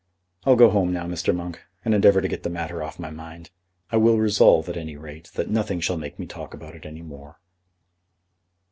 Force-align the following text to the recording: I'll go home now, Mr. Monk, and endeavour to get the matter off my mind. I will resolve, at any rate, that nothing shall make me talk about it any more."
I'll 0.45 0.55
go 0.55 0.71
home 0.71 0.91
now, 0.91 1.05
Mr. 1.05 1.31
Monk, 1.31 1.61
and 1.85 1.93
endeavour 1.93 2.21
to 2.21 2.27
get 2.27 2.41
the 2.41 2.49
matter 2.49 2.81
off 2.81 2.97
my 2.97 3.11
mind. 3.11 3.51
I 3.91 3.97
will 3.97 4.17
resolve, 4.17 4.67
at 4.67 4.75
any 4.75 4.97
rate, 4.97 5.29
that 5.35 5.47
nothing 5.51 5.79
shall 5.79 5.95
make 5.95 6.17
me 6.17 6.25
talk 6.25 6.55
about 6.55 6.73
it 6.75 6.87
any 6.87 7.03
more." 7.03 7.39